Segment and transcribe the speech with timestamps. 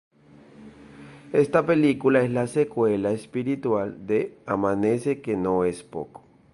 [1.31, 6.23] Esta película es la "secuela espiritual" de "Amanece que no es poco.